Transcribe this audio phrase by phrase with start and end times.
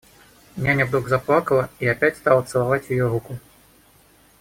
[0.57, 3.37] Няня вдруг заплакала и опять стала целовать ее руку.